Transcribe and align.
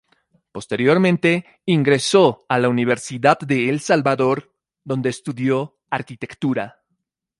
Posteriormente 0.51 1.45
ingresó 1.63 2.43
a 2.49 2.57
la 2.57 2.69
Universidad 2.69 3.37
de 3.39 3.69
El 3.69 3.81
Salvador 3.81 4.51
donde 4.83 5.09
estudió 5.11 5.77
arquitectura. 5.91 6.79